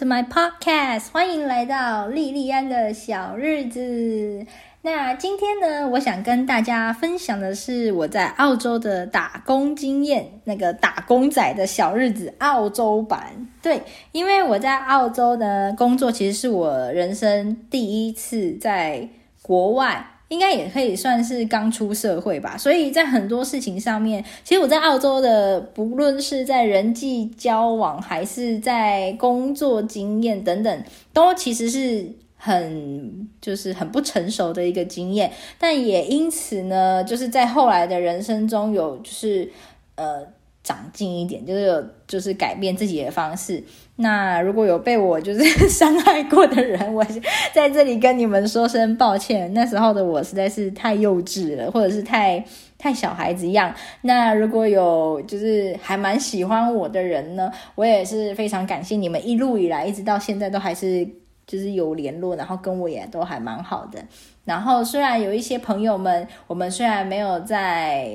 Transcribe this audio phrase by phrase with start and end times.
[0.00, 4.46] to my podcast，欢迎来到莉莉安的小日子。
[4.80, 13.46] 那今天呢，我想跟大家分享的是我在澳洲的打工经验，那个打工仔的小日子澳洲版。
[13.60, 13.82] 对，
[14.12, 19.06] 因为我在澳洲呢工作，其实是我人生第一次在
[19.42, 20.06] 国外。
[20.30, 35.30] 应该也可以算是刚出社会吧，所以在很多事情上面，其实我在澳洲的，不论是在人际交往，还是在工作经验等等，都其实是很就是很不成熟的一个经验。
[35.58, 39.50] 但也因此呢，就是在后来的人生中有就是
[39.96, 40.26] 呃。
[40.62, 43.64] 长进一点，就是有，就是改变自己的方式。
[44.02, 47.04] 那如果有被我就是 伤害过的人，我
[47.52, 49.52] 在这里跟你们说声抱歉。
[49.52, 52.42] 那时候的我实在是太幼稚了，或者是太
[52.78, 53.74] 太小孩子一样。
[54.02, 61.06] 那如果有就是还蛮喜欢我的人呢，我也是非常感谢你们一路以来一直到现在都还是
[61.46, 63.98] 就是有联络，然后跟我也都还蛮好的。
[64.44, 68.10] 然后虽然有一些朋友们，我们虽然没有在。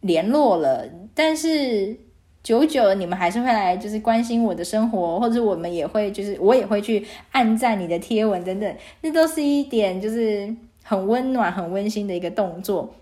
[0.00, 1.98] 联络了，但是
[2.48, 10.48] 久久你们还是会来，就是关心我的生活，或者我们也会，就是我也会去按赞你的贴文等等，那都是一点就是
[10.82, 12.94] 很温暖、很温馨的一个动作。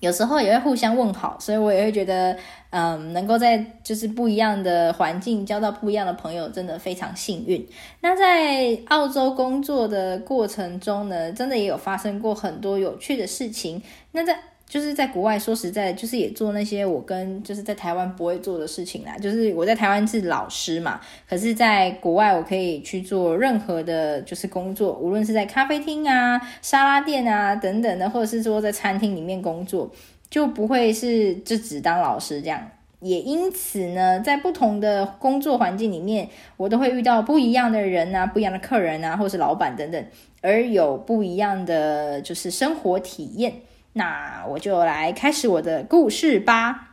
[0.00, 2.36] 有时候也会互相问好，所以我也会觉得，
[2.70, 7.64] 嗯，能够在就是不一样的环境交到不一样的朋友，真的非常幸运。
[8.00, 13.80] 那在澳洲工作的过程中呢，真的也有发生过很多有趣的事情。
[14.10, 14.36] 那在
[14.72, 19.14] 就是在国外，说实在，就是也做那些我跟就是在台湾不会做的事情啦。
[19.18, 20.98] 就是我在台湾是老师嘛，
[21.28, 29.90] 可是在国外我可以去做任何的，就是工作，无论是在咖啡厅啊、沙拉店啊等等的，或者是说在餐厅里面工作，
[30.30, 32.66] 就不会是就只当老师这样。
[33.00, 36.26] 也因此呢，在不同的工作环境里面，
[36.56, 40.02] 我都会遇到不一样的人啊，不一样的客人啊，或是老板等等，
[40.40, 43.52] 而有不一样的就是生活体验。
[43.94, 46.88] 那我就来开始我的故事吧。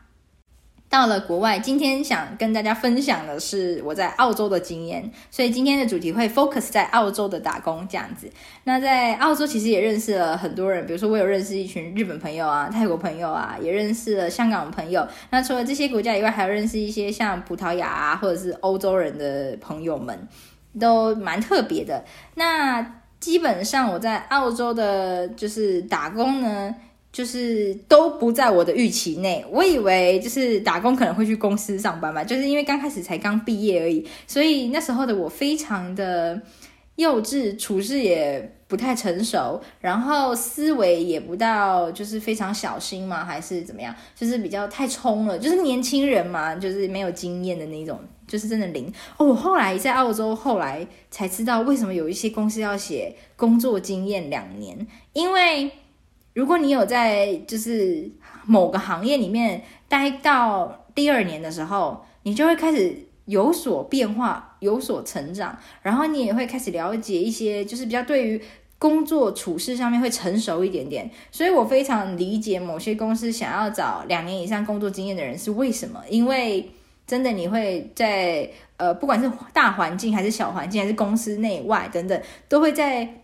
[0.89, 8.27] 到了国外，今天想跟大家分享的是我在澳洲的经验，所以今天的主题会 focus 在澳洲的打工这样子。
[8.63, 15.07] 那在澳洲其实也认识了很多人，比如说我有认识一群日本朋友啊、泰国朋友啊，也认识了香港朋友。
[15.29, 20.27] 那除了这些国家以外，还有认识一些像葡萄牙啊，或者是欧洲人的朋友们，
[20.79, 22.03] 都蛮特别的。
[22.33, 26.73] 那基本上我在澳洲的就是打工呢。
[27.11, 36.39] 就是都不在我的预期内，我以为就是打工可能会去公司上班嘛，就是因为刚开始才刚毕业而已，所以那时候的我非常的
[36.97, 48.85] 幼稚，处事也不太成熟，然后思维也不到就是非常小心嘛，还是怎么样，就是比较太冲了，就是年轻人嘛，就是没有经验的那种，就是真的零。
[49.17, 55.71] 哦，我后来在澳洲，后来才知道为什么有一些公司要写工作经验两年，因为。
[56.39, 58.09] 如果你有在就是
[58.45, 62.95] 某个行业里面待到第二年的时候，你就会开始
[63.25, 68.41] 有所变化，有所成长，然后你也会开始了解一些，就是比较对于
[68.77, 71.11] 工作处事上面会成熟一点点。
[71.29, 76.71] 所以我非常理解某些公司想要找两年以上工作经验的人是为什么，因为
[77.05, 83.18] 真的你会在呃，不管是大环境还是小环境，还是公司内外等等，都会在。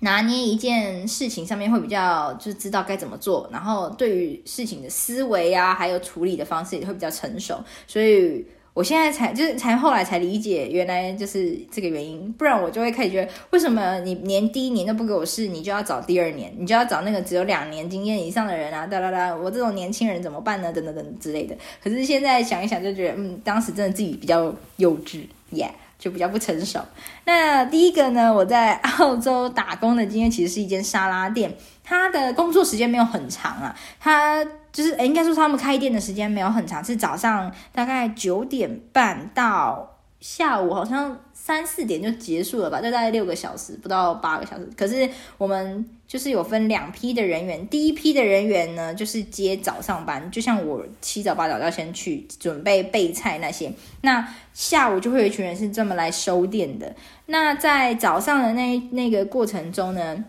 [0.00, 20.72] 拿捏一件事情上面会比较，就知道该怎么做，然后对于事情的思维啊，还有处理的方式也会比较成熟，所以我现在才就是才后来才理解，原来就是这个原因，不然我就会开始觉得，为什么你连第一年都不给我试，你就要找第二年，你就要找那个只有两年经验以上的人啊，哒哒哒，我这种年轻人怎么办呢？
[20.72, 21.54] 等等等之类的。
[21.82, 26.80] 可是现在想一想，就觉得，嗯，当时真的自己比较幼稚，耶、就比较不成熟。
[27.24, 44.68] 那第一个呢，我在澳洲打工的经验其实是一间沙拉店，他的工作时间没有很长啊，他就是诶应该说他们开店的时间没有很长，是早上大概九点半到下午好像三四点就结束了吧，就大概六个小时，不到八个小时。
[44.76, 53.72] 可是我们就是有分两批的人员，第一批的人员呢，就是接早上班，就像我七早八早要先去准备备菜那些。
[54.00, 56.92] 那下午就会有一群人是专门来收店的。
[57.26, 60.24] 那在早上的那那个过程中呢，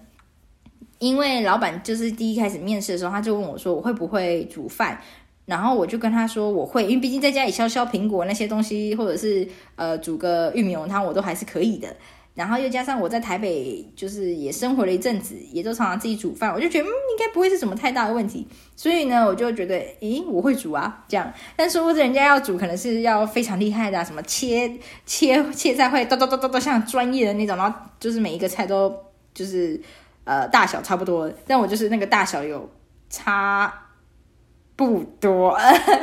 [1.00, 5.02] 因为老板就是第一开始面试的时候，他就问我说，我会不会煮饭。
[5.48, 11.94] 然后我就跟他说我会，因为毕竟在家里削削苹果那些东西，或者是呃煮个玉米浓汤，我都还是可以的。
[12.34, 18.48] 然后又加上我在台北，就是也生活了一阵子，也都常常自己煮饭，我就觉得嗯，应该不会是什么太大的问题。
[18.76, 21.32] 所以呢，我就觉得，诶，我会煮啊，这样。
[21.56, 24.72] 但是或者人家要煮，可能是要非常厉害的啊，什么切
[25.06, 28.96] 切切菜会咚咚咚咚咚，像专业的那种，然后就是每一个菜都
[29.34, 29.80] 就是
[30.24, 31.30] 呃大小差不多。
[31.46, 32.70] 但我就是那个大小有
[33.10, 33.81] 差。
[34.82, 35.56] 不多，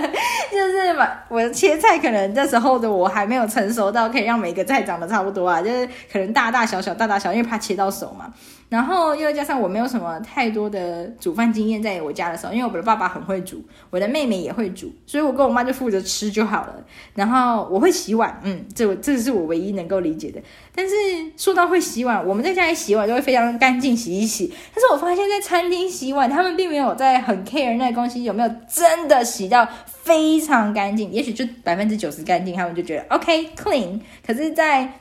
[0.52, 8.32] 就是嘛，我切菜可能那时候的我还没有成熟到可以让每个菜长得差不多啊，就是可能大大小小，大大小，因为怕切到手嘛。
[8.68, 16.74] 然后又加上我没有什么太多的煮饭经验，在我家的时候，因为我的爸爸很会煮，我的妹妹也会煮，所以我跟我妈就负责吃就好了。
[17.14, 20.40] 然后我会洗碗，嗯，这这是我唯一能够理解的。
[20.74, 20.94] 但是
[21.36, 24.52] 说到会洗碗，我们在家里洗碗就会非常干净，洗一洗。
[24.74, 33.98] 但是我发现，在餐厅洗碗，他们并没有在很 care 那个东西有没有真的洗到非常干净，也许就百分之九十干净，他们就觉得 OK clean。
[34.26, 34.92] 可是，在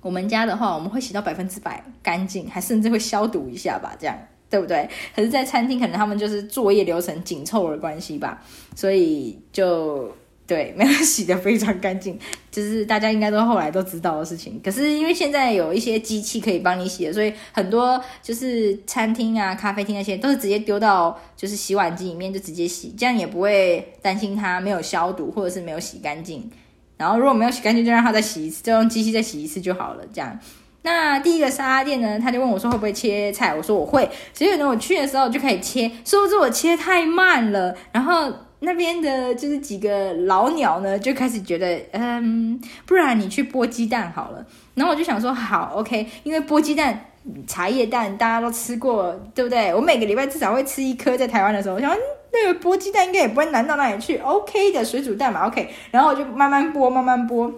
[0.00, 4.16] 我们家的话，我们会洗到百分之百干净，还甚至会消毒一下吧，这样
[4.48, 4.88] 对不对？
[5.14, 8.42] 可是，在餐厅可能他们就是作业流程紧凑的关系吧，
[8.74, 10.10] 所以就
[10.46, 12.18] 对没有洗得非常干净，
[12.50, 14.58] 就是大家应该都后来都知道的事情。
[14.64, 26.50] 可是因为现在有一些机器可以帮你洗的，所以很多就是餐厅啊、咖啡厅那些都是直接丢到就是洗碗机里面就直接洗，这样也不会担心它没有消毒或者是没有洗干净。
[26.98, 30.04] 然后如果没有洗干净，就让他再洗一次，就用机器再洗一次就好了。
[30.12, 30.38] 这样，
[30.82, 34.06] 那第一个沙拉店呢，他就问我说会不会切菜，我说我会。
[34.34, 37.74] 所以呢，我去的时候就开始切，殊不知我切太慢了。
[37.92, 38.30] 然后
[38.60, 44.44] 那边的就是几个老鸟呢，就开始觉得，嗯，不然你去剥鸡蛋好了。
[44.74, 47.04] 然后我就想说，好，OK，因为剥鸡蛋。
[47.46, 49.74] 茶叶蛋大家都吃过，对不对？
[49.74, 51.14] 我每个礼拜至少会吃一颗。
[51.14, 51.94] 在台湾的时候，我想
[52.32, 55.72] 那个剥鸡蛋应该也不会难到哪里去，OK 的水煮蛋嘛，OK。
[55.90, 57.52] 然后我就慢慢剥，慢慢剥，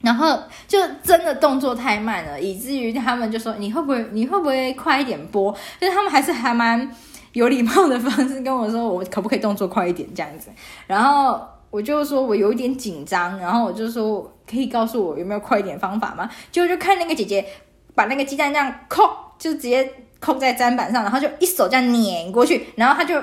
[0.00, 5.54] 然后就真的动作太慢了，以至于他们就说你会不会你会不会快一点剥？
[5.80, 6.90] 就是他们还是还蛮
[7.32, 10.50] 有礼貌的方式跟我说，我可不可以动作快一点这样子？
[10.86, 16.30] 然后我就说我有一点紧张，然后我就说可以告诉我有没有快一点方法吗？
[16.50, 17.44] 结果就看那个姐姐。
[17.96, 19.08] 把那个鸡蛋这样扣，
[19.38, 23.18] 就直接扣在砧板上，然后就一手这样碾过去，然后他就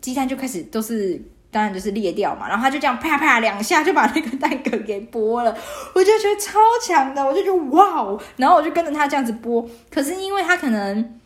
[0.00, 5.56] 鸡蛋就开始都是，当然就是裂掉嘛，然后他就这样啪啪两下就把那个蛋壳给剥了，
[5.94, 11.18] 我就觉得超强的，我就觉得哇哦，然后我就跟着他这样子剥，可是因为他可能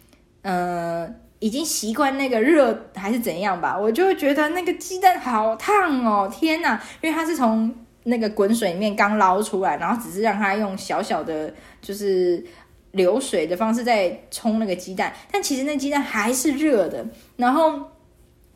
[0.42, 1.08] 呃
[1.38, 12.44] 已经习惯那个热还是怎样吧，我就觉得那个鸡蛋好烫哦，天哪，因为他是从那个滚水里面刚捞出来，然后只是让他用小小的就是。
[12.92, 17.02] 流水的方式在冲那个鸡蛋，但其实那鸡蛋还是热的。
[17.36, 17.80] 然后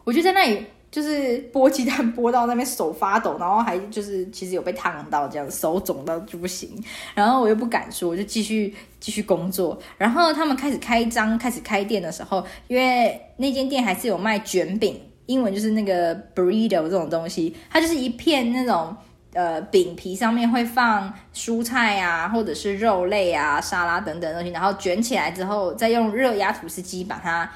[0.07, 6.71] 我就在那里，就是剥鸡蛋剥到那边手发抖，然后还就是其实有被烫到，这样手肿到就不行。
[7.13, 9.77] 然后我又不敢说，我就继续继续工作。
[9.99, 18.97] 然后他们开始开张、开始开店的时候，因为那间店还是有卖卷饼，英文就是那个 burrito 这种东西，它就是一片那种。
[19.35, 27.47] 呃，饼皮上面会放蔬菜啊，或者是肉类啊、沙拉等等东西，然后卷起来之后，再用热压吐司机把它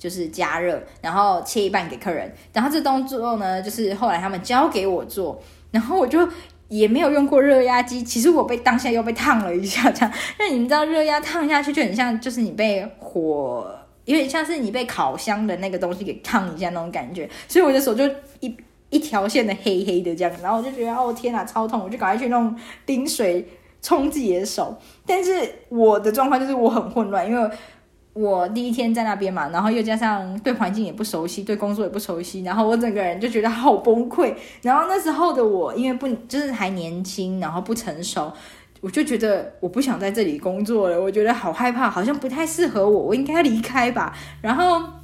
[0.00, 2.34] 就是加热，然后切一半给客人。
[2.52, 6.26] 然后这动作呢，就是后来他们教给我做，然后我就
[6.66, 8.02] 也没有用过热压机。
[8.02, 13.72] 其实我被当下又被烫了一下，这样， 因为你们知道热压烫下去就很像，就是你被火，
[14.06, 18.04] 有点像是你被烤箱的那个东西给烫一下那种感觉，所以我的手就
[18.40, 18.56] 一。
[18.92, 21.80] 一条线的黑黑的这样，然后我就觉得哦天哪，超痛！
[21.80, 22.52] 我就赶快去弄
[22.84, 23.46] 冰水
[23.80, 24.76] 冲自己的手。
[25.06, 27.50] 但是我的状况就是我很混乱，因为
[28.12, 34.34] 我第一天在那边嘛，然后又加上对环境也不熟悉，对工作也不熟悉，然后我整个人就觉得好崩溃。
[34.62, 38.32] 然后那时候的我，因为不就是还年轻，然后不成熟，
[38.80, 44.16] 我就觉得我不想在这里工作了，我觉得好害怕，好像不太适合我，我应该离开吧。
[44.40, 44.99] 然后。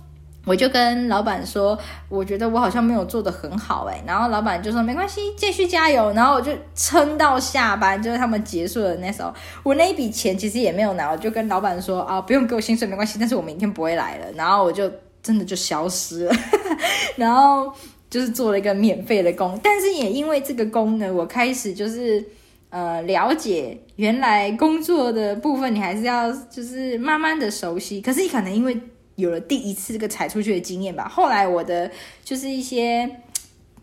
[0.46, 1.76] 我就跟老板说，
[2.08, 6.12] 我觉得我好像没有做得很好诶，然后老板就说没关系，继续加油。
[6.12, 9.34] 然后我就撑到下班，就是他们结束的那时候，
[9.64, 14.26] 我那一笔钱其实也没有拿，我就跟老板说啊，不用给我薪水没关系，但是我明天不会来了。
[14.36, 14.88] 然后我就
[15.20, 16.34] 真的就消失了，
[17.16, 17.72] 然后
[18.08, 22.24] 就是做了一个免费的工，但是也因为这个工呢，我开始就是
[22.70, 28.80] 呃了解原来工作的部分，你还是要就是慢慢的熟悉，可是你可能因为。
[29.16, 31.90] 有了第一次这个踩出去的经验吧，后来我的
[32.22, 33.22] 就是一些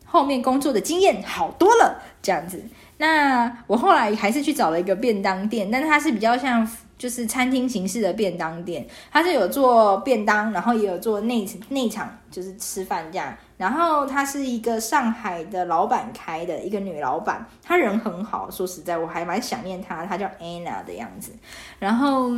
[0.05, 2.63] 后面工作的经验好多了，这样子。
[2.97, 6.65] 那我后来还是去找了一个便当店，但它是比较像
[6.97, 13.35] 就是餐厅形式的便当店，它是有做便当，然后也有做内内场，就是吃饭这样。
[13.57, 21.33] 然后它是一个上海的老板开的一个女老板，她人很好，说实在我还蛮想念她，她叫 Anna 的样子。
[21.79, 22.31] 然后，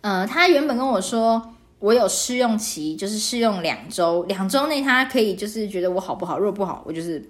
[0.00, 1.52] 呃，她原本跟我说。
[1.78, 7.22] 我有试用期，就是试用两周，两周内他可以就是觉得我好不好，如果不好，我就是。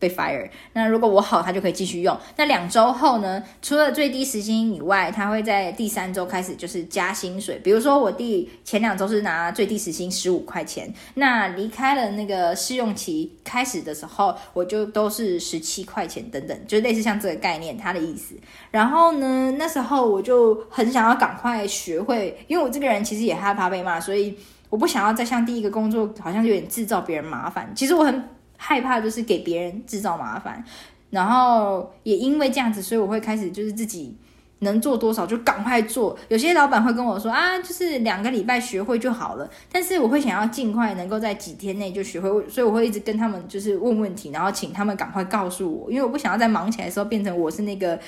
[0.00, 2.18] 被 fire，那如果我好，他就可以继续用。
[2.36, 3.40] 那两周后呢？
[3.60, 7.60] 除了最低时薪以外，他会在第三周开始就是加薪水。
[7.62, 18.34] 比如说我第前两周是拿最低时薪十五块钱，那离开了那个试用期开始的时候，我就都是十七块钱等等，就类似像这个概念，他的意思。
[18.70, 24.34] 然后呢，那时候我就很想要赶快学会，因为我这个人其实也害怕被骂，所以
[24.70, 27.70] 我不想要再像第一个工作好像有点制造别人麻烦。
[27.76, 28.24] 其实我很。
[28.62, 30.62] 害怕就是给别人制造麻烦，
[31.08, 34.14] 然后也因为这样子，所以我会开始就是自己
[34.58, 36.16] 能做多少就赶快做。
[36.28, 47.98] 有些老板会跟我说啊，就是两个礼拜学会就好了，但是我会想要尽快能够在几天内就学会，所以我会一直跟他们就是问问题，然后请他们赶快告诉我，因为我不想要在忙起来的时候变成我是那个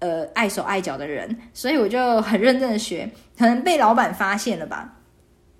[0.00, 4.96] 呃碍手碍脚的人，所以我就很认真的学，可能被老板发现了吧，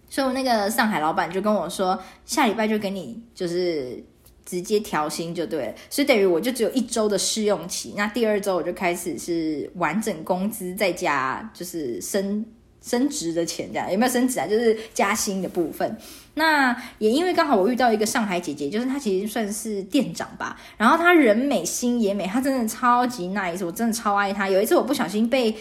[0.08, 4.04] 所以我那个上海老板就跟我说，下礼拜就给你就是。
[4.50, 12.44] 直接调薪就对，所以等于我就只有一周的试用期，那第二周我就开始是完整工资再加就是升
[12.82, 14.46] 升职的钱，这样有没有升职啊？
[14.48, 15.96] 就是加薪的部分。
[16.34, 24.48] 那也因为刚好我遇到一个上海姐姐，就是她其实算是店长吧，然后她人美心也美，她真的超级 nice，我真的超爱她。
[24.48, 25.54] 有一次我不小心被。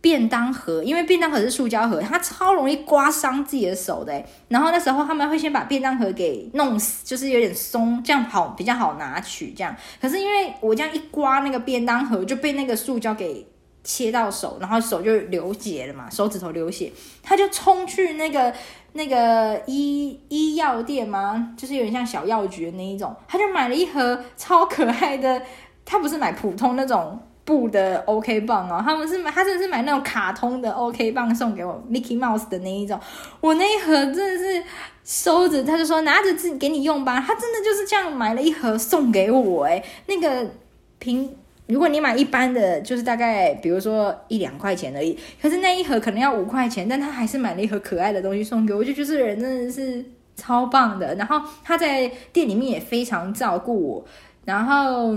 [0.00, 4.24] 便当盒，因为便当盒是塑胶盒，它超容易刮伤自己的手的。
[4.48, 9.50] 然后那时候他们会先把便当盒给弄死，就是有点松，这样好比较好拿取。
[9.50, 13.44] 这样，可是因为我这样一刮那个便当盒，就被那个塑胶给
[13.82, 16.92] 切到手，然后手就流血了嘛，手指头流血。
[17.22, 18.54] 他就冲去那个
[18.92, 25.42] 那个医医药店嘛，就是有点像小药局的那一种，他就买了一盒超可爱的，
[25.84, 27.18] 他不是买普通那种。
[27.46, 32.98] 布的 OK 棒哦，他们是买，他真的是买那种卡通的 OK 棒送给我，Mickey Mouse 的那一种。
[33.40, 34.62] 我那一盒真的是
[35.04, 37.20] 收着，他就说拿着自己给你用吧。
[37.24, 40.50] 他真的就是这样买了一盒送给我，诶，那个
[40.98, 41.32] 平，
[41.68, 51.14] 如果你买一般的，就是大概比如说一两块钱而已，可是那一盒可能要五块钱，但他还是买了一盒可爱的东西送给我，就就是人真的是超棒的。
[51.14, 54.04] 然后他在店里面也非常照顾我，
[54.44, 55.16] 然后。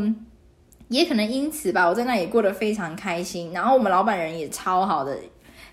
[0.90, 3.54] 也可能因此吧，我在那里过得非常开心。
[3.54, 5.18] 然后我们老板人也超好的，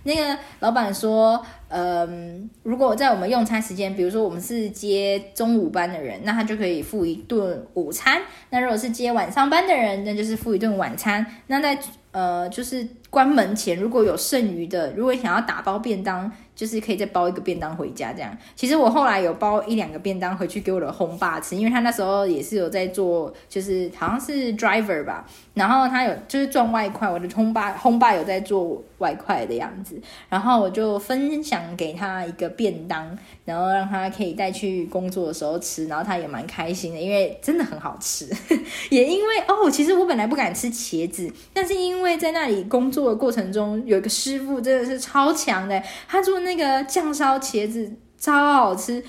[0.04, 8.20] 那个老板说，嗯，如果在我们用餐时间，比如说我们是接中午班的人，那他就可以付一顿午餐；
[8.50, 11.26] 那如果是接晚上班的人，那就是付一顿晚餐。
[11.48, 11.78] 那在
[12.12, 16.30] 呃，就是关门前如果有剩余的，如果想要打包便当。
[16.56, 18.36] 就是可以再包一个便当回家这样。
[18.56, 25.24] 其实我后来有包一两个便当回去给我的轰爸吃，因为他那时候也是有在做，就是好像是 driver 吧。
[25.52, 30.00] 然后他有就是赚外快，我的轰爸轰爸有在做外快的样子。
[30.30, 35.86] 然后我就分享给他一个便当，然后让他可以带去工作的时候吃。
[35.86, 38.26] 然后他也蛮开心的，因为真的很好吃。
[38.88, 46.45] 也因为哦，其实我本来不敢吃茄子，但是因为在那里工作的过程中，有一个师傅真的是超强的，他做。
[46.46, 49.04] 那个酱烧茄子超好吃，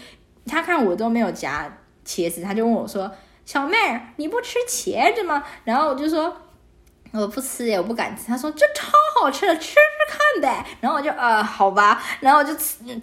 [0.45, 1.71] 他看我都没有夹
[2.05, 3.09] 茄子，他就问我说
[3.45, 6.35] ：“小妹儿，你不吃茄子吗？”然后我就说
[7.13, 8.91] ：“我不吃耶，我不敢吃。”他说：“这超
[9.21, 9.75] 好吃的，吃吃
[10.09, 12.53] 看呗。”然后我就呃，好吧，然后我就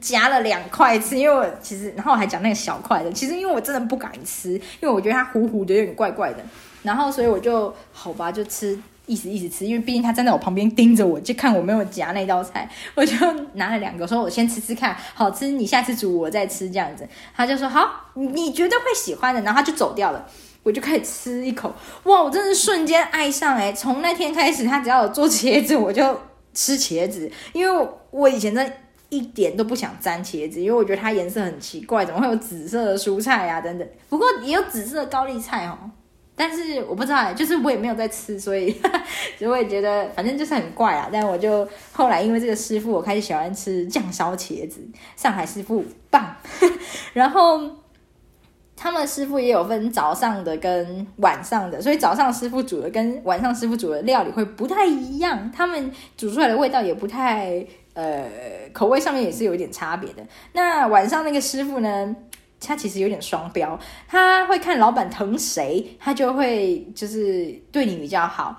[0.01, 6.45] 夹了两块吃，因为我其实，然后我还讲那个小块的，其实因为我真的不敢吃，因为我觉得它糊糊的，有点怪怪的。
[6.83, 8.79] 然后所以我就好吧，就吃。
[9.07, 13.15] 意思意思吃，因为毕竟他站在我旁边盯着我，就看我没有夹那道菜，我就
[13.55, 17.07] 拿了两个，说我先吃吃看，好吃，你下次煮我再吃这样子。
[17.35, 20.27] 他就说好，你绝对会喜欢的，然后他就走掉了。
[20.63, 21.71] 我就开始吃一口，
[22.05, 23.71] 哇，我真的瞬间爱上哎！
[23.71, 26.19] 从那天开始，他只要有做茄子，我就
[26.55, 28.73] 吃茄子，因为我以前真
[29.11, 33.87] 一点都不想沾茄子，因为我觉得它颜色很奇怪，怎么会有紫色的蔬菜啊等等。
[34.09, 35.91] 不过也有紫色的高丽菜哦。
[36.37, 38.73] 但是我不知道，就是我也没有在吃，所以
[39.39, 41.09] 所以我也觉得反正就是很怪啊。
[41.13, 44.81] 但我就后来因为这个师傅，我开始喜欢吃酱烧茄子。
[45.17, 46.35] 上海师傅棒，
[47.15, 47.61] 然后
[48.77, 57.65] 他们师傅也有分早上的跟晚上的，所以早上师傅煮的跟晚上师傅煮的料理会不太一样，他们煮出来的味道也不太
[57.95, 58.29] 呃，
[58.73, 60.27] 口味上面也是有一点差别的。
[60.53, 62.17] 那晚上那个师傅呢？
[62.61, 68.57] 他其实有点双标，他会看老板疼谁，他就会就是对你比较好。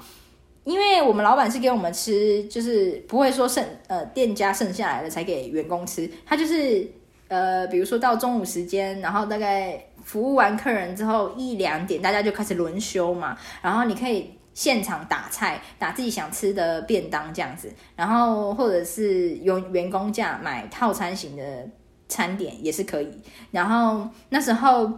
[0.64, 6.88] 因为我们老板是给我们吃，就是不会说剩呃店家剩下来的才给员工吃，他就是
[7.28, 21.70] 呃比如说到中午时间，然后大概服务完客人之后一两点，大家就开始轮休嘛，然后你可以现场打菜，打自己想吃的便当这样子，然后或者是用员工价买套餐型的
[22.08, 23.10] 餐点也是可以，
[23.52, 24.92] 然后那时候。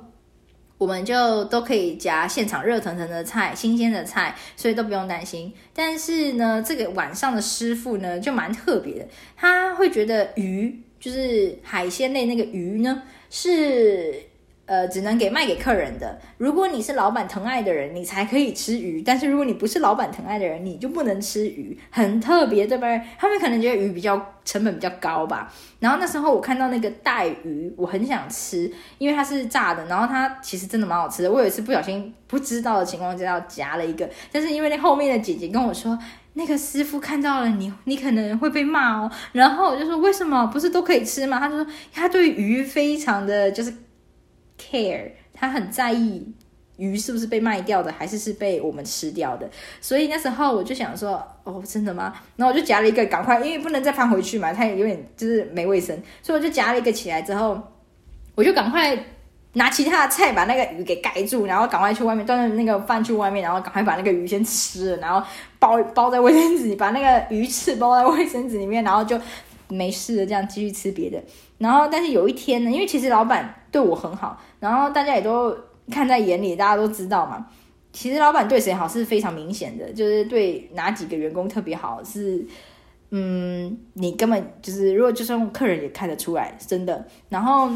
[0.80, 5.52] 我们就都可以夹现场热腾腾的菜，新鲜的菜，所以都不用担心。
[5.74, 14.22] 但是呢，这个晚上的师傅呢就蛮特别的，他会觉得鱼就是海鲜类那个鱼呢是。
[14.68, 16.20] 呃，只能给卖给客人的。
[16.38, 19.02] 如果你是老板疼爱的人，你才可以吃鱼。
[19.02, 22.88] 但是如果你不是老板疼爱的人，你就不能吃鱼，很特别，对吧？
[23.18, 25.52] 他们可能觉得鱼比较成本比较高吧。
[25.80, 31.32] 然后那时候我看到那个带鱼，我很想吃，因为它是炸的，然后它其实真的蛮好吃的。
[31.32, 35.98] 我有一次不小心不知道的情况下夹了一个，但是因为那后面的姐姐跟我说，
[36.34, 39.10] 那个师傅看到了你，你可能会被骂哦。
[39.32, 40.46] 然后我就说为什么？
[40.48, 41.40] 不是都可以吃吗？
[41.40, 43.74] 他就说他对鱼非常的就是。
[44.58, 46.34] care，他很在意
[46.78, 49.50] 鱼是不是被卖掉的，还是是被我们吃掉的。
[49.82, 52.14] 所以那时候我就想说，哦，真的吗？
[52.36, 57.60] 然后我就夹了一个，赶快，因为不能再放回去嘛，它也有点就是没卫生，所以我就夹了一个起来之后，
[58.36, 58.96] 我就赶快
[59.54, 69.20] 拿其他的菜把那个鱼给盖住，然后赶快去外面端着那个饭去外面，然后赶快把那个鱼先吃了，然后包 包在卫生纸里，把那个鱼翅包在卫生纸里面，然后就
[69.68, 71.20] 没事了，这样继续吃别的。
[71.58, 75.56] 然后，但是有一天呢，因为其实老板对我很好，然后大家也都
[75.92, 77.48] 看在眼里，大家都知道嘛。
[77.92, 82.46] 其实老板对谁好是非常明显的，就是对哪几个员工特别好，是
[83.12, 87.08] 嗯，你根本就是如果就算客人也看得出来，真的。
[87.30, 87.70] 然后。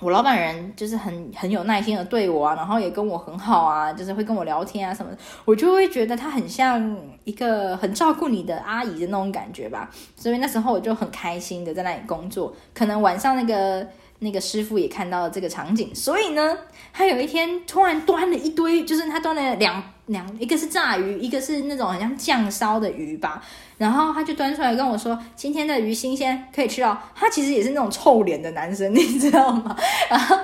[0.00, 9.90] 我老板人就是很很有耐心的对我啊，然后也跟我很好啊，就是会跟我聊天啊什么的，我就会觉得他很像一个很照顾你的阿姨的那种感觉吧。
[10.16, 12.54] 所以那时候我就很开心的在那里工作。
[12.74, 13.86] 可能晚上那个
[14.20, 16.56] 那个师傅也看到了这个场景，所以呢，
[16.92, 23.42] 他有一天突然端了一堆，就是他端了两两，一个是炸鱼，一个是那种很像酱烧的鱼吧。
[23.78, 29.74] 然后他就端出来跟我说：“今天的鱼新鲜，可以吃哦。”他其实也是那种臭脸的男生，你知道吗？
[30.08, 30.36] 然 后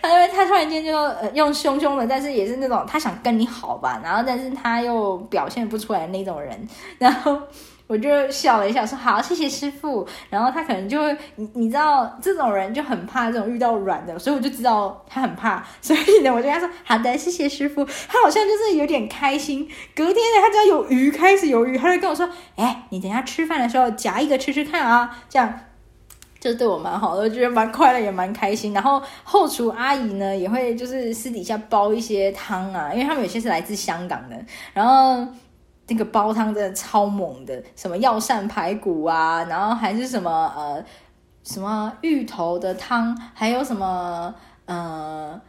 [0.00, 0.92] 他因为他突然间就
[1.34, 7.38] 用凶凶的，但是也是那种他想跟你好吧，然后但是他又表现不出来那种人，然后。
[7.86, 10.08] 我就笑了一下，说好，谢谢师傅。
[10.30, 15.62] 然后他可能就会，你你知道，这种人就很怕这种遇到软的，所以我就知道他很怕。
[15.82, 17.84] 所以呢，我就跟他说好的，谢谢师傅。
[18.08, 19.68] 他好像就是有点开心。
[19.94, 25.52] 隔天呢，他只要有鱼，开始有鱼，他就跟我说：“哎，你等下吃饭的时候夹一个吃吃看啊。”这样
[26.40, 28.72] 就对我蛮好的，我觉得蛮快乐，也蛮开心。
[28.72, 34.36] 然后后厨阿姨呢，也会就是私底下煲一些汤啊，因为他们有些是来自香港的，
[34.72, 35.26] 然后。
[35.88, 40.84] 那个煲汤真的超猛的，什么药膳排骨啊，然后还是什么呃
[41.42, 44.34] 什么芋头的汤，还有什么
[44.66, 45.40] 呃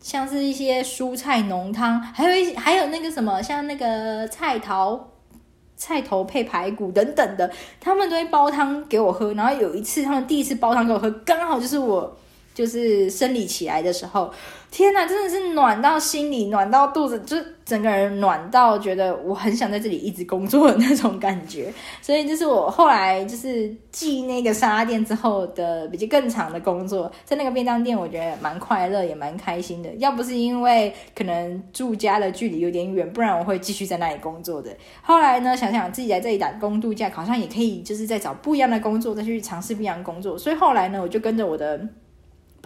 [0.00, 5.00] 像是一些蔬菜浓汤，还有一还有那个什么像那个菜头
[5.76, 9.32] 菜头配排骨等等的，他们都会煲汤给我喝。
[9.34, 12.16] 然后有一次他们第一次煲汤给我喝，刚好就是我。
[12.54, 14.28] 就是生理起来的时候，
[14.70, 21.72] 天哪，真的是暖到心里，暖到肚子，就整个人暖到觉得我很想在这里一直工作的那种感觉。
[22.02, 29.88] 所以，这是我后来就是继那个沙拉店之后的比较更长的工作，在那个便当店，我觉得蛮快乐，也蛮开心的。
[29.94, 34.70] 要不是因为可能住家的距离有点远，不然我会继续在那里工作的。
[35.00, 40.36] 后来呢，想想自己来这里打工度假，好像也可以，就是在找不一样的工作，再去尝试不一样的工作。
[40.36, 41.80] 所以后来呢，我就跟着我的。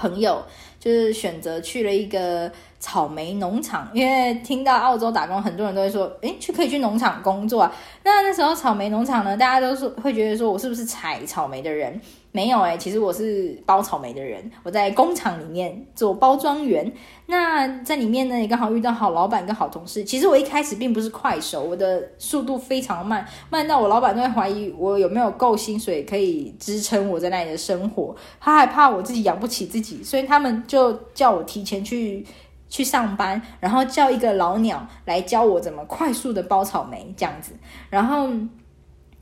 [0.02, 0.42] 朋友
[0.80, 7.72] 就是选择去了一个草莓农场，因为听到澳洲打工，很多人都会说，诶，去可以去农场工作啊。
[8.02, 12.00] 那那时候草莓农场呢，大家都是会觉得说我是不是采草莓的人？
[12.34, 16.90] 没有诶，其实我是包草莓的人，我在工厂里面做包装员。
[17.26, 20.02] 那在里面呢，也刚好遇到好老板跟好同事。
[20.02, 28.16] 其实我一开始并不是快手，我的速度非常慢，慢到我老板都会怀疑我有没有够薪水可以支撑我在那里的生活。
[28.40, 32.26] 他害怕我自己养不起自己，所以他们就叫我提前去
[32.70, 37.52] 去上班，然后叫一个老鸟来教我怎么快速的包草莓这样子，
[37.90, 38.30] 然后。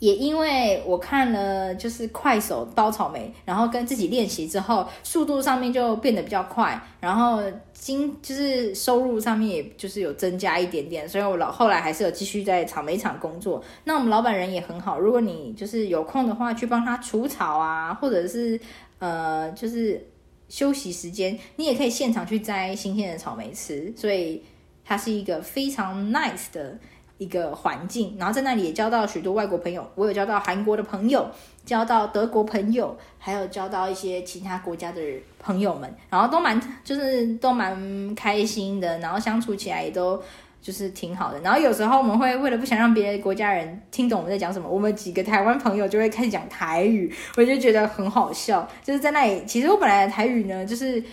[0.01, 7.41] 也因为我看了就是快手包草莓，然后跟自己练习之后，速度上面就变得比较快，然后
[7.75, 13.63] 经就是收入上面也就是有增加一点点，所以我老后来还是有继续在草莓厂工作。
[13.85, 18.59] 那我们老板人也很好，如果你就是有空的话，去帮他除草啊，或者是
[19.01, 20.09] 呃就是
[20.49, 24.43] 休息时间，你也可以现场去摘新鲜的草莓吃，所以
[24.83, 26.79] 他是一个非常 nice 的。
[27.21, 29.87] 一个环境，然后在那里也交到许多外国朋友。
[29.95, 31.29] 我有交到韩国的朋友，
[31.67, 35.01] 交到德国朋友，还有交到一些其他国家的
[35.39, 40.19] 朋友们，然后都蛮就是都蛮开心的，然后相处起来也都
[40.63, 41.39] 就是挺好的。
[41.41, 48.67] 然后有时候我们会为了不想让别的国家人听懂我们在讲什么，我们几个台湾朋友就会开始讲台语，我就觉得很好笑。
[48.83, 51.05] 就是在那里，其实我本来的台语呢，就是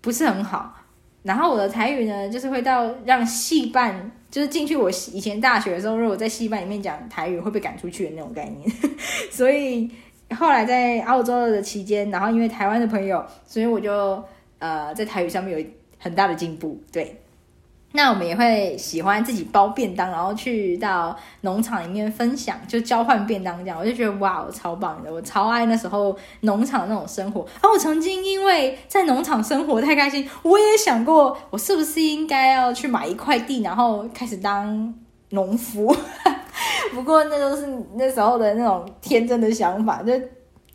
[0.00, 0.74] 不是很好。
[1.22, 8.70] 然后我的台语呢，就是会到让戏伴，就是进去我以前大学的时候，如果在戏班里面讲台语会被赶出去的那种概念。
[9.30, 9.90] 所以
[10.36, 14.22] 后来在澳洲的期间，然后因为台湾的朋友，所以我就
[14.58, 15.66] 呃在台语上面有
[15.98, 17.20] 很大的进步，对。
[17.92, 25.12] 那我们也会喜欢自己包便当，然后去到农场里面分享，就交换便当这样，我就觉得哇，我超棒的！
[25.12, 27.44] 我超爱那时候农场那种生活。
[27.60, 34.94] 而我曾经因为在农场生活太开心，我也想过，我是不是应该要去买一块地，然后开始当
[35.30, 35.94] 农夫？
[36.94, 40.12] 不过那都是那时候的那种天真的想法，就。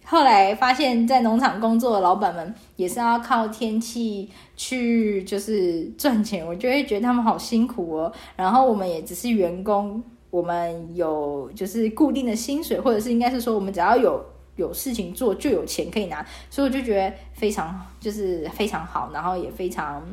[0.07, 8.13] 后来发现，在农场工作的老板们也是要靠天气去就是赚钱，我就会觉得他们好辛苦哦。
[8.35, 14.23] 然后我们也只是员工，我们有就是固定的薪水，或者是应该是说，我们只要有
[14.57, 20.03] 有事情做就有钱可以拿，所以我就觉得非常就是非常好，然后也非常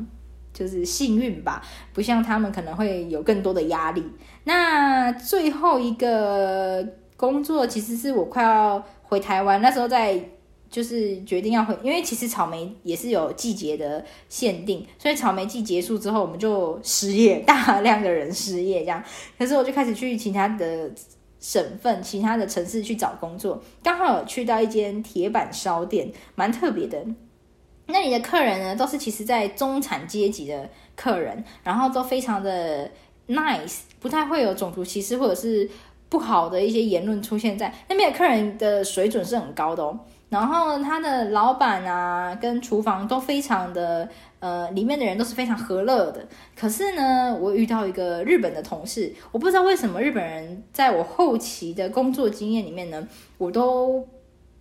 [0.51, 1.61] 就是幸运吧，
[1.93, 4.03] 不像他们可能会有更多的压力。
[4.45, 6.83] 那最后一个
[7.15, 8.83] 工作其实是我快要。
[9.13, 10.19] 回台湾那时候，在
[10.71, 19.03] 就是决定要回，因为其实草莓也是有季节的限定，所以草莓季结束之后，我们就失业， 大量的人失业这样。
[19.37, 20.89] 可是我就开始去其他的
[21.39, 27.05] 省份、其他的城市去找工作，刚好去到一间铁板烧店，蛮特别的。
[27.85, 32.89] 那里的客人呢，都是其实在中产阶级的客人，然后都非常的
[33.27, 35.69] nice，不太会有种族歧视或者是。
[36.13, 39.99] 不好的一些言论出现在那边的客人的水准是很高的哦，
[40.29, 44.07] 然后他的老板啊跟厨房都非常的
[44.39, 46.23] 呃，里面的人都是非常和乐的。
[46.55, 53.07] 可是呢，我遇到一个日本的同事，我不知道为什么日本人在我后期的工作经验里面呢，
[53.39, 54.07] 我都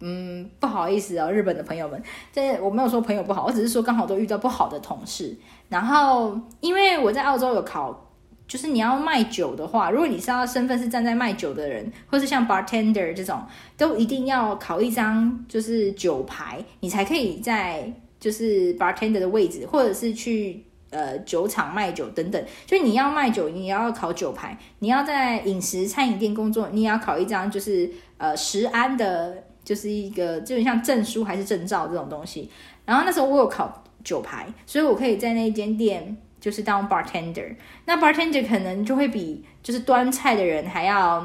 [0.00, 5.36] 嗯不好意思啊，日本的朋友们，这我没有说朋友不好，我只是说刚好都遇到不好的同事。
[5.68, 8.08] 然后因为我在澳洲有考。
[8.48, 13.42] 就是你要卖酒的话，如果你是要身份是站在卖酒的人，或是像 bartender 这种，
[13.78, 22.44] 都一定要考一张就是酒牌，你才可以在就是 bartender 的位置，或者是去呃酒厂卖酒等等。
[22.66, 24.50] 就你要卖酒，你也要考酒牌；
[24.80, 32.50] 你要在饮食餐饮店工作，你也要考一张就是呃食安的，就是一个就像证书还是证照这种东西。
[32.84, 36.18] 然后那时候我有考酒牌，所以我可以在那间店。
[36.42, 41.24] 就是当 bartender，那 bartender 可能就会比就是端菜的人还要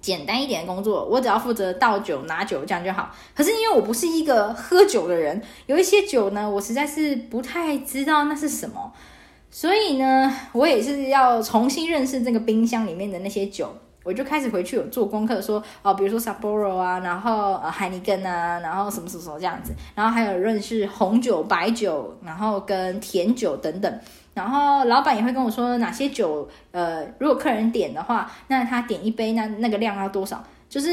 [0.00, 3.10] 简单一点的工作，我只要负责倒酒拿酒这样就好。
[3.34, 8.92] 可是因为我不是一个喝酒的人，有一些酒呢，我实在是不太知道那是什么，
[9.50, 13.76] 所以呢，我也是要重新认识这个冰箱里面的那些酒。
[14.04, 24.00] 我就开始回去有做功课，说哦，比如说 Sapporo 啊，然后呃海尼根啊，然后什么什么什么这样子，然后还有认识红酒、白酒，然后跟甜酒等等。
[24.36, 30.44] 然后老板也会跟我说哪些酒，呃，如果客人点的话，那他点一杯，那那个量要多少？
[30.68, 30.90] 就是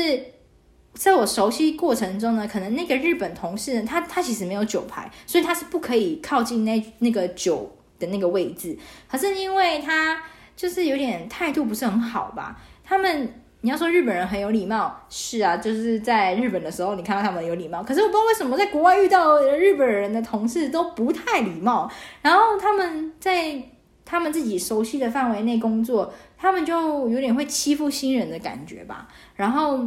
[0.94, 8.78] 在我熟悉过程中呢，可能那个日本同事呢，他他其实没有酒牌，所以他是不可以靠近那那个酒的那个位置。
[9.12, 10.24] 可是因为他
[10.56, 12.62] 就是有点态度不是很好吧。
[12.86, 17.82] 他们，你要说日本人很有礼貌，是啊，就是在日本的时候，你看到他们有礼貌。
[17.82, 21.90] 可是我不知道为什么在国外遇到日本人的同事都不太礼貌。
[22.22, 23.64] 然后他们在
[24.04, 29.08] 他们自己熟悉的范围内工作，他们就有点会欺负新人的感觉吧。
[29.38, 29.80] 然后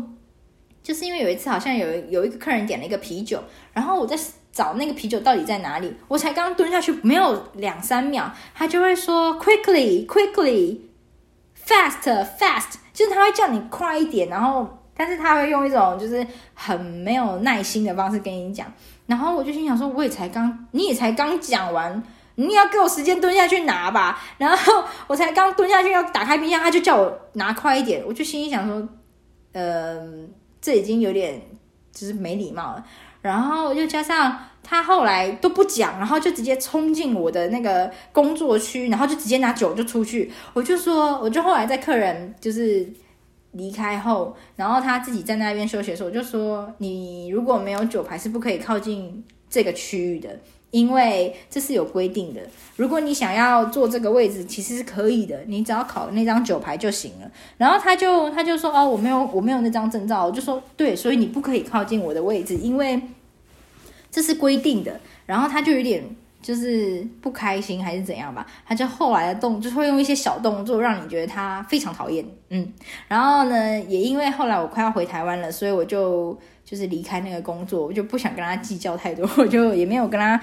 [0.83, 3.39] 就是因为有一次好像有有一个客人点了一个啤酒，
[3.75, 4.19] 然后我在
[4.51, 10.79] 找那个啤酒到底在哪里，我才刚蹲下去没有两三秒，他就会说 quickly quickly
[11.67, 12.75] fast fast。
[12.93, 18.67] 就是他会叫你快一点，然后，但是他会用一种就是很没有耐心的方式跟你讲，
[19.05, 22.03] 然后我就心想说，我也才刚，你也才刚讲完，
[22.37, 28.89] 你也要给我时间蹲下去拿吧， 然后我才刚蹲下去要打开冰箱，他就叫我拿快一点，我就心里想说，
[29.53, 30.01] 呃，
[30.59, 31.43] 这已经有点
[31.93, 32.83] 就是没礼貌了。
[33.21, 40.33] 然后又加上他后来都不讲，然后就直接冲进我的那个工作区，然后就直接拿酒就出去。
[40.53, 42.85] 我就说，我就后来在客人就是
[43.53, 50.37] 离开后，然后他自己在那边休息的时候，我就说，你如果没有酒牌是不可以靠近这个区域的。
[50.73, 52.41] 因为这是有规定的。
[52.75, 57.31] 如果你想要坐这个位置，其实是可以的，你只要考那张酒牌就行了。
[57.57, 63.01] 然后他就他就说哦，我没有我没有那张证照，我就说对，所以你不可以靠近我的位置，因为
[64.17, 64.99] 这是规定的。
[65.27, 66.03] 然后他就有点
[66.41, 72.73] 就是不开心还是怎样吧，他就后来的动就会用一些小动作让你觉得他非常讨厌，嗯。
[73.09, 76.39] 然后呢，也因为后来我快要回台湾了，所以我就。
[76.69, 80.41] 就是离开那个工作，我就不想跟他计较太多， 我就也没有跟他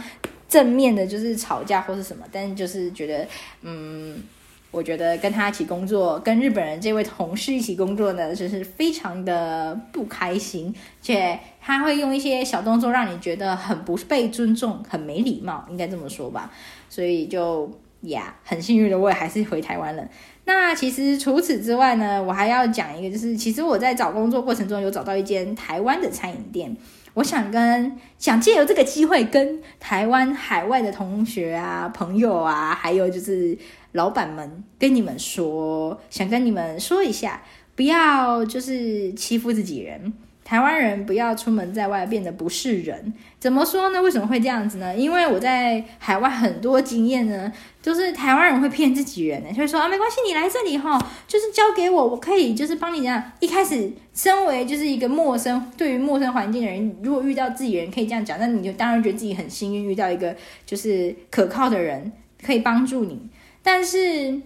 [0.47, 2.23] 正面的，就是吵架或是什么。
[2.31, 3.27] 但就是觉得，
[3.61, 4.23] 嗯，
[4.71, 16.51] 我觉得跟他一起工作，跟日本人这位同事一起工作呢，就是非常的不开心，且他会用一些小动作让你觉得很不被尊重，很没礼貌，应该这么说吧。
[16.89, 17.71] 所以就
[18.01, 20.05] 呀，很幸运的我也还是回台湾了。
[20.43, 26.75] 那其实除此之外呢，我还要讲一个，就是其实我在找工作过程中有找到一间台湾的餐饮店，
[27.13, 33.57] 我想跟想借由这个机会跟台湾海外的同学啊、朋友啊，还有就是
[33.93, 37.41] 老板们跟你们说，想跟你们说一下，
[37.73, 40.11] 不要就是欺负自己人。
[40.43, 44.01] 台湾人不要出门在外变得不是人，怎么说呢？
[44.01, 44.95] 为什么会这样子呢？
[44.95, 47.51] 因为我在海外很多经验呢，
[47.81, 53.23] 就是台湾人会骗自己人呢，就会说啊，没关系，你来这里哈，就是交给我，我可以就是帮你这样。
[53.39, 62.11] 一开始身为就是一个陌生，对于陌生环境的人，如果遇到自己人可以这样讲，那你就当然觉得自己很幸运，遇到一个就是可靠的人
[62.45, 63.29] 可以帮助你。
[63.63, 64.41] 但是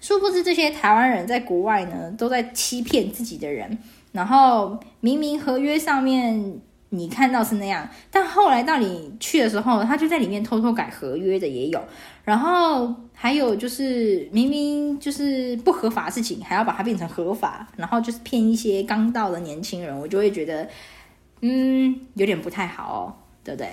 [0.00, 3.78] 殊不知这些台湾人在国外呢，都在欺骗自己的人。
[4.12, 11.80] 然后明明合约上面你看到是那样，但后来到你去的时候，他就在里面偷偷改合约的也有。
[12.24, 20.68] 然后还有就是明明就是不合法的事情，还要把它变成合法，然后就是骗一些刚到的年轻人，我就会觉得，
[21.40, 23.02] 嗯，有点不太好哦，
[23.44, 23.68] 对不对？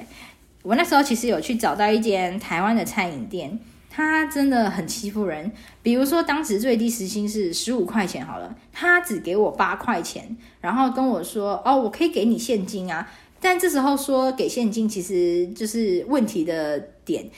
[0.63, 3.60] 我那时候其实有去找到一间台湾的餐饮店。
[3.89, 13.10] 他真的很欺负人，比如说当时最低时薪是十五块钱好了，他只给我八块钱，然后跟我说：“哦，我可以给你现金啊。”
[13.41, 17.30] 但这时候说给现金，其实就是问题的点。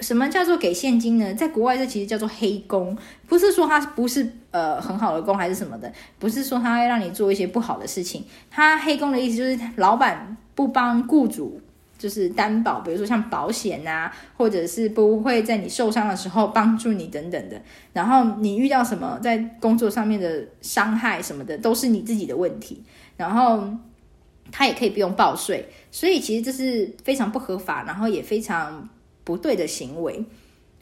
[0.00, 1.32] 什么叫做给现金呢？
[1.32, 8.24] 在国外这其实叫做黑工，不是说他不是呃很好的工还是什么的，不是说他会让你做一些不好的事情。
[8.50, 11.60] 他黑工的意思就是老板不帮雇主。
[11.98, 17.60] 就是担保，比如说像保险啊，或者是不会在你受伤的时候帮助你等等的。
[17.92, 22.82] 然后你遇到什么在工作上面的伤害什么的，都是你自己的问题。
[23.16, 23.66] 然后
[24.52, 28.88] 他也可以不用报税，所以其实这是非常不合法，然后也非常
[29.24, 30.24] 不对的行为。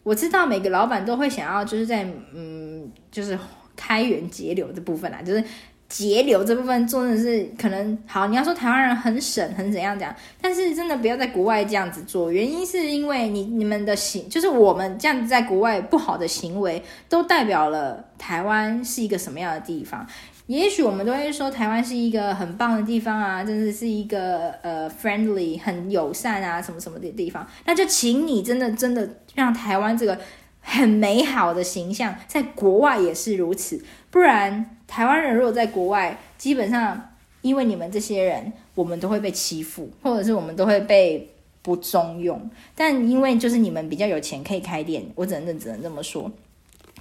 [0.03, 3.39] 我知道每个老板都会想要就是在嗯，就是
[3.77, 5.45] 开源节流的部分啦，就是。
[5.89, 12.33] 节流这部分做的是可能好，你要说台湾人很省很怎样讲，但是真的不要在国外这样子做。
[12.33, 20.07] 原因是因为你你们的行，就是我们这样子在国外不好的行为，都代表了台湾是一个什么样的地方。
[20.47, 27.47] 也许我们都会说台湾是一个很棒的地方啊，真的是一个呃 friendly 很友善啊什么什么的地方。
[27.65, 30.19] 那就请你真的真的让台湾这个
[30.67, 34.71] 很美好的形象在国外也是如此，不然。
[34.87, 37.11] 台湾人如果在国外，基本上
[37.43, 41.31] 因为你们这些人，我们都会被欺负，或者是我们都会被
[41.63, 42.51] 不中用。
[42.77, 46.31] 但因为就是你们比较有钱，可以开店，我只能只能这么说。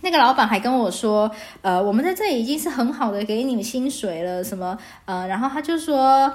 [0.02, 1.30] 那个老板还跟我说，
[1.62, 6.34] 呃，我们在这里已经是很好的给你们薪水了，什么呃，然后他就说。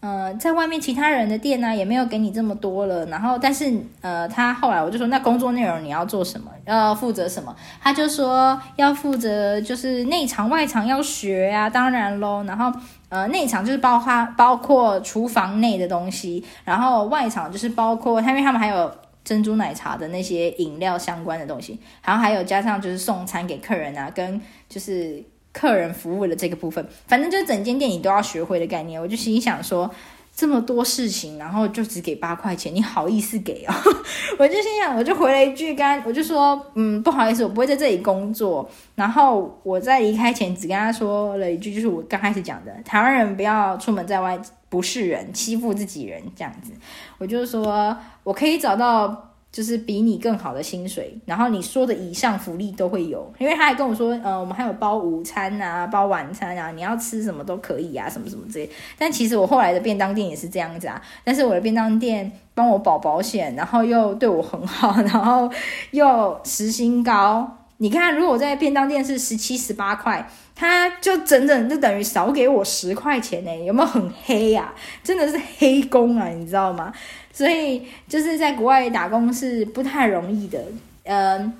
[0.00, 3.04] 呃，在外面其他人的店呢、也没有给你这么多了。
[3.06, 6.52] 然后，但是呃，他后来我就说，那工作内容你要做什么？
[6.66, 7.54] 要负责什么？
[7.82, 12.44] 他就说要负责就是内场外场要学、啊，当然喽。
[12.44, 12.72] 然后
[13.08, 18.88] 呃，内场就是包括包括厨房内的东西，然后外场就是包括他，因为他们还有
[19.24, 25.24] 珍珠奶茶的那些饮料相关的东西，然后还有加上就是送餐给客人啊，跟就是。
[25.52, 29.00] 客人服务的这个部分，反正就是整间店你都要学会的概念。
[29.00, 29.90] 我就心想说，
[30.36, 33.74] 这么多事情，然后就只给八块钱，你好意思给、哦？
[34.38, 38.68] 我就心想，我就回了一句，刚我就说，嗯，不好意思，我不会在这里工作。
[38.94, 46.72] 然后我在离开前只跟他说了一句，就是我刚开始讲的，台湾人不要出门在外不是人，欺负自己人这样子。
[47.16, 49.24] 我就说我可以找到。
[49.50, 58.70] 就是比你更好的薪水，然后你说的以上福利都会有，因为他还跟我说，呃，我们还有包午餐啊，包晚餐啊，你要吃什么都可以啊，什么什么之类。
[58.98, 65.50] 但其实我后来的便当店也是这样子啊，但是我的便当店帮我保保险，然后又对我很好，然后
[65.92, 74.74] 又时薪高，你看，如果在便当店是十七、十八块，他就整整就等于少给我十块钱呢，有没有很黑呀、啊？
[75.02, 76.92] 真的是黑工啊，你知道吗？
[77.32, 80.62] 所以就是在国外打工是不太容易的，
[81.04, 81.52] 嗯。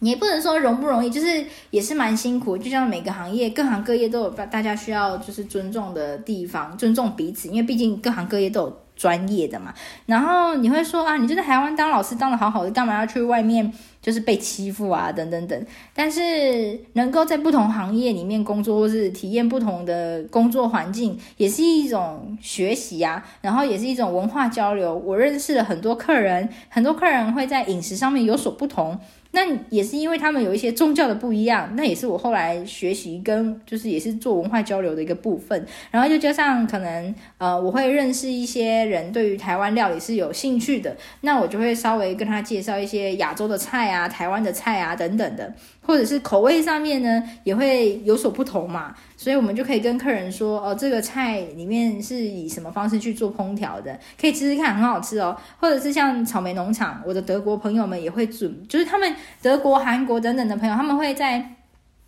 [0.00, 2.56] 你也不能说容不容易，就是也是蛮辛苦。
[2.56, 9.72] 就像每个行业，各行各业都有大家需要就是尊重的地方，尊重彼此，因为毕竟各行各业都有专业的嘛。
[10.04, 13.72] 然后你会说啊，你就在台湾当老师当得好好的，干嘛要去外面
[14.06, 15.10] 就是被欺负啊？
[15.10, 15.66] 等等等。
[15.92, 23.26] 但是能够在不同行业里面工作，或是体验不同的工作环境，也是一种学习啊。
[23.40, 24.94] 然后也是一种文化交流。
[24.94, 28.96] 我认识了很多客人，很多客人会在饮食上面有所不同。
[29.36, 35.66] 那也是因为他们有一些宗教的不一样，那也是我后来学习跟就是也是做文化交流的一个部分。
[35.90, 45.52] 然后又加上可能呃，我会认识一些人对于台湾料理是有兴趣的，那我就会稍微跟他介绍一些亚洲的菜啊、台湾的菜啊等等的。
[45.86, 55.36] 或者是口味上面呢，也会有所不同嘛，所以我们就可以跟客人说，哦，这个菜里面是以什么方式去做烹调的，可以吃吃看，很好吃哦。
[55.60, 61.54] 或者是像草莓农场，我的德国朋友们也会准，就是他们德国、韩国等等的朋友，他们会在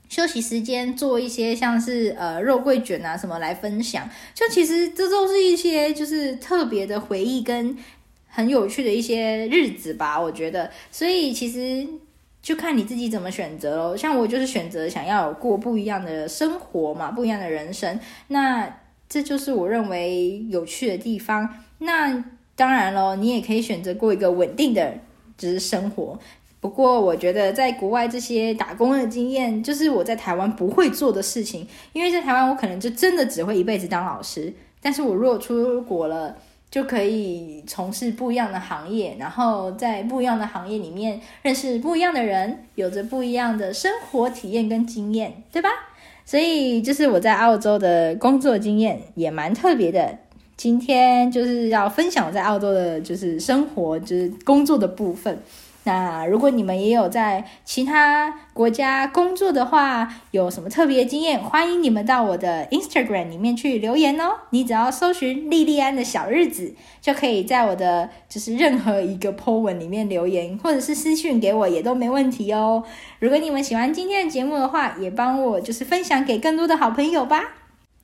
[0.09, 7.77] 休息时间做一些像是呃肉桂卷啊什么来分享，就其实这都是一些就是特别的回忆跟
[8.27, 11.87] 很有趣的一些日子吧，我觉得，所以其实。
[12.43, 13.97] 就看你自己怎么选择喽。
[13.97, 17.99] 像我就是选择想要过不一样的生活嘛，不一样的人生。
[18.29, 21.49] 那这就是我认为有趣的地方。
[21.79, 22.25] 那
[22.55, 24.95] 当然喽，你也可以选择过一个稳定的
[25.37, 26.19] 只是生活。
[26.61, 31.67] 不过我觉得在国外这些打工的经验，就是我在台湾不会做的事情。
[31.93, 34.53] 因为在台湾我可能就真的只会一辈子当老师。
[34.81, 36.37] 但是我如果出国了，
[36.71, 45.69] 就可以从事不一样的行业，然后在不一样的行业里面认识不一样的人，有着不一样的生活体验跟经验，对吧？
[46.25, 50.19] 所以就是我在澳洲的工作经验也蛮特别的。
[50.59, 55.41] 今天就是要分享我在澳洲的，就是生活，就是工作的部分。
[55.89, 64.35] 那如果你们也有在其他国家工作的话，有什么特别经验，欢迎你们到我的 Instagram 里面去留言哦。
[64.51, 72.85] 你只要搜寻莉莉安的小日子，就可以在我的就是任何一个 po 文里面留言，或者是私讯给我也都没问题哦。
[73.19, 77.55] 如果你们喜欢今天的节目的话，也帮我就是分享给更多的好朋友吧。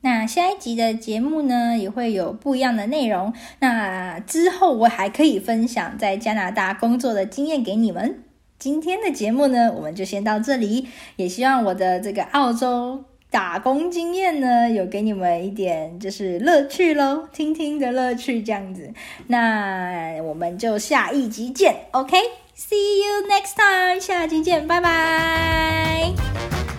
[0.05, 3.33] 那下一集的节目呢，也会有不一样的内容。
[3.57, 8.23] 那之后我还可以分享在加拿大工作的经验给你们。
[8.59, 10.87] 今天的节目呢，我们就先到这里。
[11.15, 18.93] 也希望我的这个澳洲打工经验呢，有给你们一点就是乐趣喽，听听的乐趣这样子。
[19.25, 26.74] 那我们就下一集见，OK？See you next time，下集见，拜拜。